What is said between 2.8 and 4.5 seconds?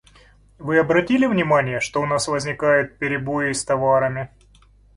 перебои с товарами?